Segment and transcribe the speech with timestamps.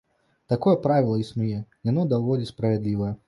[0.53, 1.59] Такое правіла існуе,
[1.91, 3.13] яно даволі справядлівае.